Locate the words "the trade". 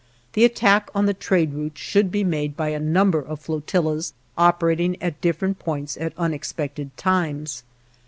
1.05-1.53